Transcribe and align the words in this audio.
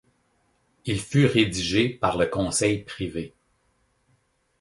Il 0.85 0.99
fut 0.99 1.27
rédigé 1.27 1.87
par 1.87 2.17
le 2.17 2.25
Conseil 2.25 2.79
privé. 2.83 3.35